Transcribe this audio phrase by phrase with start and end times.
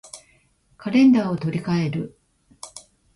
[0.77, 2.19] カレンダーを取り換える